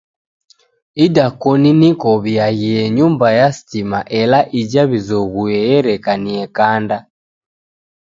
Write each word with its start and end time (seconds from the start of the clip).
Idakoni 1.05 1.69
niko 1.81 2.09
w'iaghie 2.21 2.83
nyumba 2.97 3.27
ya 3.39 3.47
smiti 3.57 3.99
ela 4.19 4.39
ija 4.59 4.81
w'izoghue 4.89 5.55
ereka 5.77 6.11
ni 6.21 6.31
yekanda. 6.39 6.97